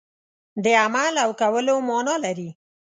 د 0.63 0.65
عمل 0.83 1.13
او 1.23 1.29
کولو 1.41 1.75
معنا 1.87 2.15
لري. 2.25 2.49